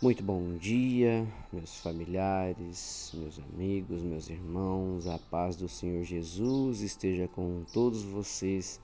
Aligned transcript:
Muito 0.00 0.22
bom 0.22 0.56
dia, 0.56 1.26
meus 1.52 1.80
familiares, 1.80 3.10
meus 3.14 3.36
amigos, 3.40 4.00
meus 4.00 4.30
irmãos. 4.30 5.08
A 5.08 5.18
paz 5.18 5.56
do 5.56 5.68
Senhor 5.68 6.04
Jesus 6.04 6.82
esteja 6.82 7.26
com 7.26 7.64
todos 7.72 8.04
vocês. 8.04 8.80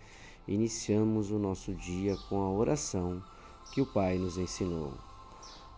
Iniciamos 0.49 1.31
o 1.31 1.39
nosso 1.39 1.73
dia 1.73 2.17
com 2.29 2.41
a 2.41 2.51
oração 2.51 3.23
que 3.73 3.81
o 3.81 3.87
Pai 3.87 4.19
nos 4.19 4.39
ensinou. 4.39 4.93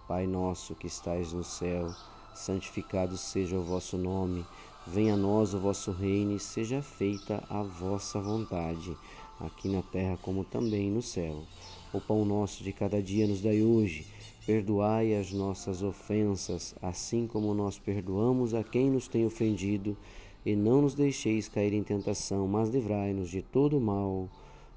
Pai 0.09 0.27
nosso 0.27 0.75
que 0.75 0.87
estais 0.87 1.35
no 1.35 1.45
céu, 1.45 1.95
santificado 2.35 3.19
seja 3.19 3.59
o 3.59 3.63
vosso 3.63 3.99
nome. 3.99 4.43
Venha 4.87 5.13
a 5.13 5.19
nós 5.19 5.53
o 5.53 5.61
vosso 5.61 5.93
reino 5.93 6.35
e 6.35 6.41
seja 6.41 6.81
feita 6.81 7.45
a 7.51 7.63
vossa 7.63 8.19
vontade, 8.19 8.97
aqui 9.39 9.69
na 9.69 9.83
terra 9.83 10.17
como 10.23 10.45
também 10.45 10.91
no 10.91 11.03
céu. 11.03 11.45
O 11.93 12.01
pão 12.01 12.25
nosso 12.25 12.65
de 12.65 12.73
cada 12.73 13.03
dia 13.03 13.27
nos 13.27 13.43
dai 13.43 13.61
hoje 13.63 14.07
Perdoai 14.47 15.13
as 15.17 15.33
nossas 15.33 15.83
ofensas, 15.83 16.73
assim 16.81 17.27
como 17.27 17.53
nós 17.53 17.81
perdoamos 17.81 18.55
a 18.55 18.63
quem 18.63 18.89
nos 18.89 19.09
tem 19.09 19.27
ofendido, 19.27 19.97
e 20.45 20.55
não 20.55 20.83
nos 20.83 20.95
deixeis 20.95 21.49
cair 21.49 21.73
em 21.73 21.83
tentação, 21.83 22.47
mas 22.47 22.69
livrai-nos 22.69 23.29
de 23.29 23.43
todo 23.43 23.81
mal. 23.81 24.29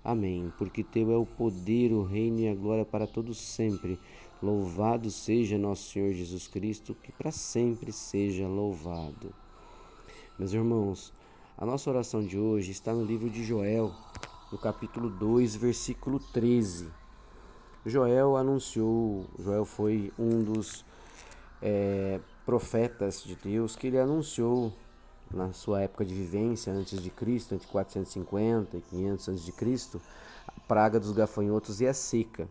Amém. 0.03 0.51
Porque 0.57 0.83
teu 0.83 1.11
é 1.11 1.17
o 1.17 1.23
poder, 1.23 1.93
o 1.93 2.01
reino 2.01 2.39
e 2.39 2.47
a 2.47 2.55
glória 2.55 2.83
para 2.83 3.05
todos 3.05 3.37
sempre. 3.37 3.99
Louvado 4.41 5.11
seja 5.11 5.55
nosso 5.55 5.91
Senhor 5.91 6.13
Jesus 6.13 6.47
Cristo, 6.47 6.95
que 7.03 7.11
para 7.11 7.29
sempre 7.29 7.91
seja 7.91 8.47
louvado. 8.47 9.31
Meus 10.39 10.51
irmãos, 10.51 11.13
a 11.55 11.63
nossa 11.63 11.91
oração 11.91 12.25
de 12.25 12.39
hoje 12.39 12.71
está 12.71 12.91
no 12.91 13.05
livro 13.05 13.29
de 13.29 13.43
Joel, 13.43 13.93
no 14.51 14.57
capítulo 14.57 15.11
2, 15.11 15.55
versículo 15.57 16.19
13. 16.33 16.98
Joel 17.89 18.37
anunciou, 18.37 19.25
Joel 19.39 19.65
foi 19.65 20.13
um 20.17 20.43
dos 20.43 20.85
é, 21.61 22.19
profetas 22.45 23.23
de 23.23 23.35
Deus 23.35 23.75
que 23.75 23.87
ele 23.87 23.99
anunciou 23.99 24.71
na 25.31 25.53
sua 25.53 25.81
época 25.81 26.05
de 26.05 26.13
vivência 26.13 26.71
antes 26.73 27.01
de 27.01 27.09
Cristo, 27.09 27.53
entre 27.53 27.67
450 27.67 28.77
e 28.77 28.81
500 28.81 29.29
antes 29.29 29.45
de 29.45 29.51
Cristo, 29.51 30.01
a 30.47 30.59
praga 30.67 30.99
dos 30.99 31.11
gafanhotos 31.11 31.81
e 31.81 31.87
a 31.87 31.93
seca. 31.93 32.47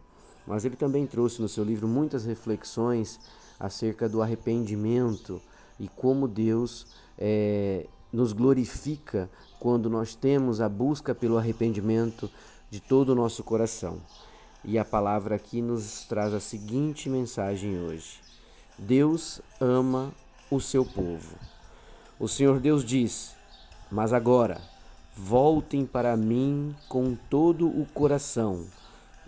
Mas 0.47 0.65
ele 0.65 0.77
também 0.77 1.07
trouxe 1.07 1.41
no 1.41 1.49
seu 1.49 1.65
livro 1.65 1.87
muitas 1.89 2.25
reflexões 2.25 3.19
acerca 3.59 4.09
do 4.09 4.23
arrependimento 4.23 5.41
e 5.79 5.89
como 5.89 6.29
Deus 6.29 6.87
é, 7.19 7.87
nos 8.13 8.33
glorifica 8.33 9.29
quando 9.59 9.91
nós 9.91 10.15
temos 10.15 10.61
a 10.61 10.69
busca 10.69 11.15
pelo 11.15 11.37
arrependimento 11.37 12.31
de 12.71 12.81
todo 12.81 13.11
o 13.11 13.15
nosso 13.15 13.43
coração. 13.43 14.01
E 14.65 14.77
a 14.77 14.85
palavra 14.85 15.37
aqui 15.37 15.63
nos 15.63 16.05
traz 16.05 16.35
a 16.35 16.41
seguinte 16.41 17.09
mensagem 17.09 17.79
hoje: 17.79 18.21
Deus 18.77 19.41
ama 19.61 20.13
o 20.51 20.61
seu 20.61 20.85
povo. 20.85 21.37
O 22.19 22.27
Senhor 22.27 22.59
Deus 22.59 22.85
diz: 22.85 23.37
Mas 23.91 24.13
agora, 24.13 24.61
voltem 25.17 25.87
para 25.87 26.17
mim 26.17 26.75
com 26.89 27.15
todo 27.31 27.69
o 27.69 27.87
coração, 27.95 28.65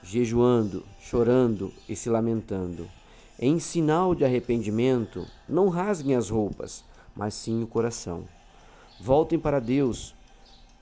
jejuando, 0.03 0.85
chorando 0.99 1.73
e 1.89 1.95
se 1.95 2.11
lamentando. 2.11 2.91
Em 3.39 3.61
sinal 3.61 4.17
de 4.17 4.25
arrependimento, 4.25 5.27
não 5.49 5.69
rasguem 5.69 6.17
as 6.17 6.29
roupas, 6.29 6.85
mas 7.15 7.35
sim 7.35 7.63
o 7.63 7.69
coração. 7.69 8.25
Voltem 9.01 9.39
para 9.39 9.61
Deus, 9.61 10.13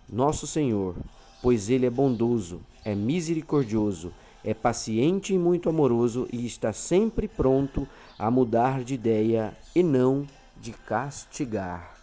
nosso 0.09 0.47
Senhor, 0.47 0.97
pois 1.43 1.69
Ele 1.69 1.85
é 1.85 1.91
bondoso, 1.91 2.61
é 2.83 2.95
misericordioso 2.95 4.11
é 4.49 4.55
paciente 4.55 5.35
e 5.35 5.39
muito 5.39 5.69
amoroso 5.69 6.27
e 6.33 6.47
está 6.47 6.73
sempre 6.73 7.29
pronto 7.29 7.87
a 8.19 8.31
mudar 8.31 8.83
de 8.83 8.95
ideia 8.95 9.55
e 9.75 9.83
não 9.83 10.27
de 10.57 10.73
castigar. 10.73 11.95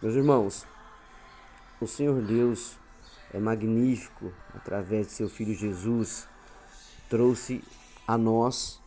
Meus 0.00 0.14
irmãos, 0.14 0.64
o 1.80 1.88
Senhor 1.88 2.22
Deus 2.22 2.78
é 3.34 3.40
magnífico, 3.40 4.32
através 4.54 5.08
de 5.08 5.14
seu 5.14 5.28
Filho 5.28 5.52
Jesus, 5.52 6.28
trouxe 7.08 7.64
a 8.06 8.16
nós 8.16 8.80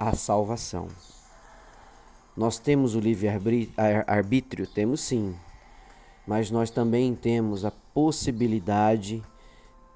a 0.00 0.14
salvação. 0.14 0.88
Nós 2.34 2.58
temos 2.58 2.94
o 2.94 3.00
livre-arbítrio? 3.00 4.66
Temos 4.66 5.02
sim, 5.02 5.36
mas 6.26 6.50
nós 6.50 6.70
também 6.70 7.14
temos 7.14 7.66
a 7.66 7.70
possibilidade 7.92 9.22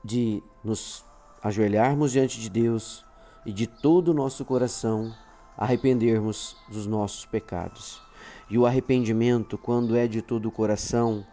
de 0.05 0.43
nos 0.63 1.09
ajoelharmos 1.43 2.13
diante 2.13 2.41
de 2.41 2.51
Deus 2.51 3.05
e 3.45 3.53
de 3.53 3.67
todo 3.67 4.09
o 4.09 4.15
nosso 4.15 4.45
coração 4.45 5.15
arrependermos 5.57 6.57
dos 6.69 6.87
nossos 6.87 7.25
pecados. 7.27 8.01
E 8.49 8.59
o 8.59 8.67
arrependimento, 8.67 9.57
quando 9.57 9.97
é 9.97 10.07
de 10.07 10.23
todo 10.23 10.47
o 10.47 10.51
coração, 10.51 11.25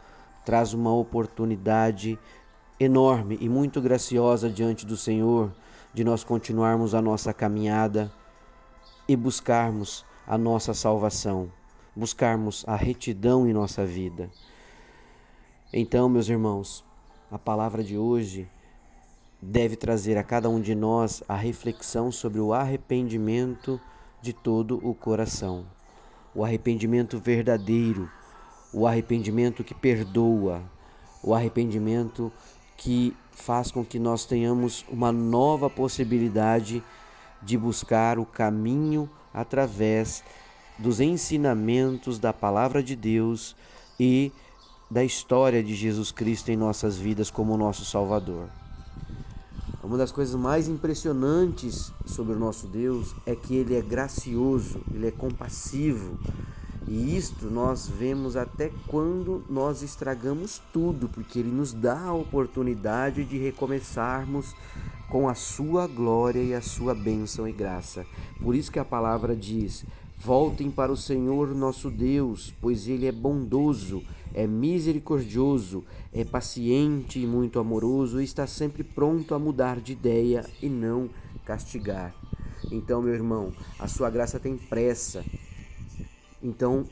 traz 0.45 0.73
uma 0.73 0.93
oportunidade 0.93 2.17
enorme 2.79 3.37
e 3.41 3.49
muito 3.49 3.81
graciosa 3.81 4.49
diante 4.49 4.85
do 4.85 4.95
Senhor 4.95 5.51
de 5.93 6.03
nós 6.03 6.23
continuarmos 6.23 6.93
a 6.93 7.01
nossa 7.01 7.33
caminhada 7.33 8.11
e 9.07 9.15
buscarmos 9.15 10.05
a 10.27 10.37
nossa 10.37 10.73
salvação, 10.73 11.51
buscarmos 11.95 12.63
a 12.67 12.75
retidão 12.75 13.47
em 13.47 13.53
nossa 13.53 13.85
vida. 13.85 14.29
Então, 15.73 16.07
meus 16.07 16.29
irmãos, 16.29 16.83
a 17.31 17.39
palavra 17.39 17.83
de 17.83 17.97
hoje 17.97 18.47
deve 19.41 19.75
trazer 19.75 20.17
a 20.17 20.23
cada 20.23 20.49
um 20.49 20.59
de 20.59 20.73
nós 20.73 21.23
a 21.27 21.35
reflexão 21.35 22.11
sobre 22.11 22.39
o 22.39 22.53
arrependimento 22.53 23.79
de 24.21 24.33
todo 24.33 24.79
o 24.83 24.93
coração. 24.93 25.65
O 26.33 26.43
arrependimento 26.43 27.19
verdadeiro, 27.19 28.09
o 28.73 28.87
arrependimento 28.87 29.63
que 29.63 29.73
perdoa, 29.73 30.61
o 31.23 31.33
arrependimento 31.33 32.31
que 32.75 33.15
faz 33.31 33.71
com 33.71 33.83
que 33.83 33.99
nós 33.99 34.25
tenhamos 34.25 34.85
uma 34.89 35.11
nova 35.11 35.69
possibilidade 35.69 36.83
de 37.41 37.57
buscar 37.57 38.19
o 38.19 38.25
caminho 38.25 39.09
através 39.33 40.23
dos 40.77 40.99
ensinamentos 40.99 42.19
da 42.19 42.33
palavra 42.33 42.83
de 42.83 42.95
Deus 42.95 43.55
e 43.99 44.31
da 44.89 45.03
história 45.03 45.63
de 45.63 45.75
Jesus 45.75 46.11
Cristo 46.11 46.49
em 46.49 46.55
nossas 46.55 46.97
vidas 46.97 47.29
como 47.29 47.57
nosso 47.57 47.83
Salvador. 47.83 48.49
Uma 49.87 49.97
das 49.97 50.11
coisas 50.11 50.35
mais 50.35 50.67
impressionantes 50.67 51.93
sobre 52.05 52.33
o 52.33 52.37
nosso 52.37 52.67
Deus 52.67 53.15
é 53.25 53.33
que 53.33 53.55
ele 53.55 53.73
é 53.73 53.81
gracioso, 53.81 54.81
ele 54.93 55.07
é 55.07 55.11
compassivo. 55.11 56.17
E 56.85 57.15
isto 57.15 57.49
nós 57.49 57.87
vemos 57.87 58.35
até 58.35 58.69
quando 58.85 59.45
nós 59.49 59.81
estragamos 59.81 60.61
tudo, 60.73 61.07
porque 61.07 61.39
ele 61.39 61.51
nos 61.51 61.71
dá 61.71 62.01
a 62.01 62.13
oportunidade 62.13 63.23
de 63.23 63.37
recomeçarmos 63.37 64.53
com 65.09 65.29
a 65.29 65.33
sua 65.33 65.87
glória 65.87 66.43
e 66.43 66.53
a 66.53 66.59
sua 66.59 66.93
bênção 66.93 67.47
e 67.47 67.53
graça. 67.53 68.05
Por 68.41 68.55
isso 68.55 68.69
que 68.69 68.79
a 68.79 68.83
palavra 68.83 69.33
diz: 69.33 69.85
Voltem 70.17 70.71
para 70.71 70.91
o 70.91 70.97
Senhor 70.97 71.53
nosso 71.55 71.89
Deus, 71.89 72.53
pois 72.59 72.87
ele 72.87 73.05
é 73.05 73.11
bondoso 73.11 74.03
é 74.37 74.45
misericordioso, 74.45 75.83
é 76.13 76.23
paciente 76.23 77.19
e 77.19 77.25
muito 77.25 77.59
amoroso 77.59 78.21
e 78.21 78.23
está 78.23 78.45
sempre 78.45 78.83
pronto 78.83 79.33
a 79.33 79.39
mudar 79.39 79.79
de 79.79 79.93
ideia 79.93 80.45
e 80.61 80.69
não 80.69 81.09
castigar. 81.43 82.13
Então, 82.71 83.01
meu 83.01 83.15
irmão, 83.15 83.51
a 83.79 83.87
sua 83.87 84.11
graça 84.11 84.39
tem 84.39 84.55
pressa. 84.55 85.25
Então, 86.41 86.85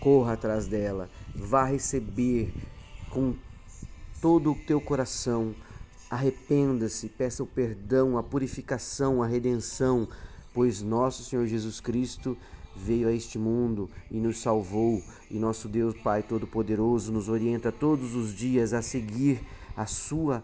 corra 0.00 0.32
atrás 0.32 0.66
dela, 0.66 1.08
vá 1.34 1.64
receber 1.64 2.52
com 3.10 3.34
todo 4.20 4.50
o 4.50 4.56
teu 4.66 4.80
coração. 4.80 5.54
Arrependa-se, 6.10 7.08
peça 7.08 7.44
o 7.44 7.46
perdão, 7.46 8.18
a 8.18 8.24
purificação, 8.24 9.22
a 9.22 9.26
redenção, 9.26 10.08
pois 10.52 10.82
nosso 10.82 11.22
Senhor 11.22 11.46
Jesus 11.46 11.80
Cristo 11.80 12.36
veio 12.78 13.08
a 13.08 13.12
este 13.12 13.38
mundo 13.38 13.90
e 14.10 14.18
nos 14.18 14.38
salvou, 14.38 15.02
e 15.30 15.38
nosso 15.38 15.68
Deus 15.68 15.94
Pai 16.00 16.22
Todo-Poderoso 16.22 17.12
nos 17.12 17.28
orienta 17.28 17.72
todos 17.72 18.14
os 18.14 18.34
dias 18.34 18.72
a 18.72 18.80
seguir 18.80 19.40
a 19.76 19.84
sua 19.86 20.42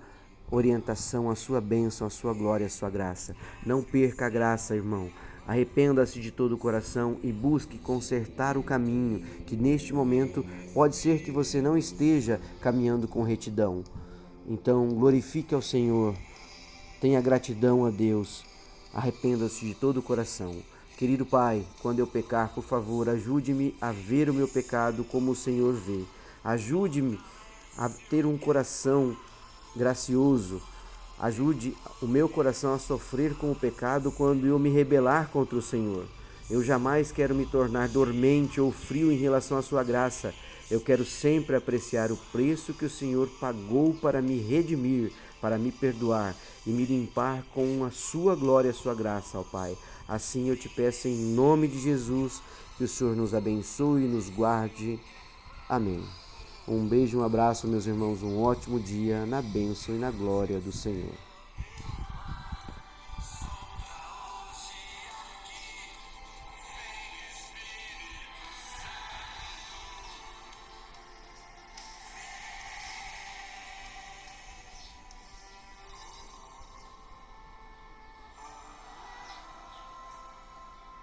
orientação, 0.50 1.30
a 1.30 1.34
sua 1.34 1.60
bênção, 1.60 2.06
a 2.06 2.10
sua 2.10 2.34
glória, 2.34 2.66
a 2.66 2.70
sua 2.70 2.90
graça. 2.90 3.34
Não 3.64 3.82
perca 3.82 4.26
a 4.26 4.30
graça, 4.30 4.74
irmão. 4.74 5.10
Arrependa-se 5.46 6.20
de 6.20 6.30
todo 6.30 6.52
o 6.52 6.58
coração 6.58 7.18
e 7.22 7.30
busque 7.30 7.78
consertar 7.78 8.56
o 8.56 8.62
caminho, 8.62 9.20
que 9.46 9.56
neste 9.56 9.92
momento 9.92 10.44
pode 10.72 10.96
ser 10.96 11.22
que 11.22 11.30
você 11.30 11.60
não 11.60 11.76
esteja 11.76 12.40
caminhando 12.60 13.06
com 13.06 13.22
retidão. 13.22 13.84
Então, 14.46 14.88
glorifique 14.88 15.54
ao 15.54 15.62
Senhor, 15.62 16.14
tenha 17.00 17.20
gratidão 17.20 17.84
a 17.84 17.90
Deus, 17.90 18.44
arrependa-se 18.92 19.66
de 19.66 19.74
todo 19.74 19.98
o 19.98 20.02
coração. 20.02 20.73
Querido 20.96 21.26
Pai, 21.26 21.66
quando 21.80 21.98
eu 21.98 22.06
pecar, 22.06 22.54
por 22.54 22.64
favor, 22.64 23.08
ajude-me 23.08 23.74
a 23.80 23.92
ver 23.92 24.30
o 24.30 24.34
meu 24.34 24.48
pecado 24.48 25.04
como 25.04 25.32
o 25.32 25.36
Senhor 25.36 25.74
vê. 25.74 26.04
Ajude-me 26.42 27.18
a 27.76 27.88
ter 27.88 28.24
um 28.24 28.38
coração 28.38 29.16
gracioso, 29.74 30.62
Ajude 31.18 31.76
o 32.02 32.06
meu 32.06 32.28
coração 32.28 32.74
a 32.74 32.78
sofrer 32.78 33.34
com 33.34 33.52
o 33.52 33.54
pecado 33.54 34.10
quando 34.10 34.46
eu 34.46 34.58
me 34.58 34.68
rebelar 34.68 35.28
contra 35.28 35.56
o 35.56 35.62
Senhor. 35.62 36.06
Eu 36.50 36.62
jamais 36.62 37.12
quero 37.12 37.34
me 37.34 37.46
tornar 37.46 37.88
dormente 37.88 38.60
ou 38.60 38.72
frio 38.72 39.12
em 39.12 39.16
relação 39.16 39.56
à 39.56 39.62
Sua 39.62 39.84
graça. 39.84 40.34
Eu 40.70 40.80
quero 40.80 41.04
sempre 41.04 41.54
apreciar 41.54 42.10
o 42.10 42.18
preço 42.32 42.74
que 42.74 42.84
o 42.84 42.90
Senhor 42.90 43.28
pagou 43.40 43.94
para 43.94 44.20
me 44.20 44.38
redimir, 44.38 45.12
para 45.44 45.58
me 45.58 45.70
perdoar 45.70 46.34
e 46.66 46.70
me 46.70 46.86
limpar 46.86 47.44
com 47.52 47.84
a 47.84 47.90
Sua 47.90 48.34
glória 48.34 48.68
e 48.68 48.70
a 48.70 48.74
Sua 48.74 48.94
graça, 48.94 49.38
ó 49.38 49.42
Pai. 49.42 49.76
Assim 50.08 50.48
eu 50.48 50.56
te 50.56 50.70
peço 50.70 51.06
em 51.06 51.34
nome 51.34 51.68
de 51.68 51.78
Jesus 51.78 52.40
que 52.78 52.84
o 52.84 52.88
Senhor 52.88 53.14
nos 53.14 53.34
abençoe 53.34 54.04
e 54.04 54.08
nos 54.08 54.30
guarde. 54.30 54.98
Amém. 55.68 56.02
Um 56.66 56.88
beijo, 56.88 57.18
um 57.18 57.22
abraço, 57.22 57.68
meus 57.68 57.86
irmãos, 57.86 58.22
um 58.22 58.40
ótimo 58.40 58.80
dia 58.80 59.26
na 59.26 59.42
bênção 59.42 59.94
e 59.94 59.98
na 59.98 60.10
glória 60.10 60.58
do 60.58 60.72
Senhor. 60.72 61.12